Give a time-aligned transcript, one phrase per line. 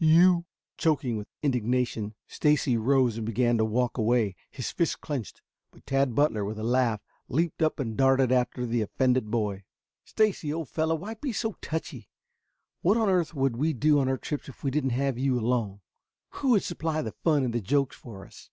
[0.00, 0.44] You"
[0.76, 5.40] Choking with indignation, Stacy rose and began to walk away, his fists clenched.
[5.70, 9.62] But Tad Butler, with a laugh, leaped up and darted after the offended boy.
[10.04, 12.08] "Stacy, old fellow, why be so touchy?
[12.82, 15.80] What on earth would we do on our trips if we didn't have you along?
[16.30, 18.50] Who would supply the fun and the jokes for us?"